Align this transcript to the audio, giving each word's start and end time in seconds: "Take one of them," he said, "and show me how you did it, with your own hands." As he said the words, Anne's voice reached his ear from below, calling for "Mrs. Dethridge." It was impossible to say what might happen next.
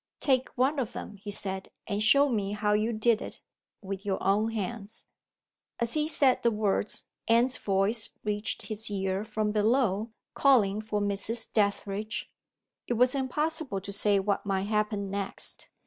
"Take 0.19 0.49
one 0.57 0.79
of 0.79 0.93
them," 0.93 1.17
he 1.17 1.29
said, 1.29 1.69
"and 1.85 2.01
show 2.01 2.27
me 2.27 2.53
how 2.53 2.73
you 2.73 2.91
did 2.91 3.21
it, 3.21 3.39
with 3.83 4.03
your 4.03 4.17
own 4.23 4.49
hands." 4.49 5.05
As 5.77 5.93
he 5.93 6.07
said 6.07 6.41
the 6.41 6.49
words, 6.49 7.05
Anne's 7.27 7.59
voice 7.59 8.09
reached 8.23 8.63
his 8.63 8.89
ear 8.89 9.23
from 9.23 9.51
below, 9.51 10.09
calling 10.33 10.81
for 10.81 11.01
"Mrs. 11.01 11.53
Dethridge." 11.53 12.31
It 12.87 12.95
was 12.95 13.13
impossible 13.13 13.79
to 13.79 13.91
say 13.91 14.17
what 14.17 14.43
might 14.43 14.63
happen 14.65 15.11
next. 15.11 15.69